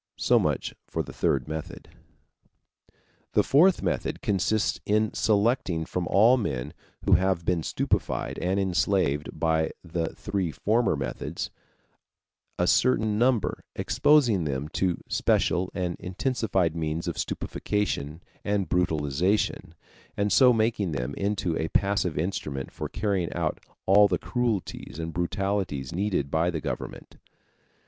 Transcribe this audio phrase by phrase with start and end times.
[0.17, 1.89] So much for the third method.
[3.33, 6.73] The fourth method consists in selecting from all the men
[7.05, 11.51] who have been stupefied and enslaved by the three former methods
[12.57, 19.75] a certain number, exposing them to special and intensified means of stupefaction and brutalization,
[20.17, 25.13] and so making them into a passive instrument for carrying out all the cruelties and
[25.13, 27.17] brutalities needed by the government.